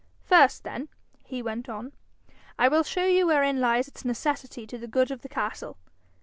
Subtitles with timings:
[0.23, 0.89] 'First then,'
[1.25, 1.91] he went on,
[2.57, 5.77] 'I will show you wherein lies its necessity to the good of the castle.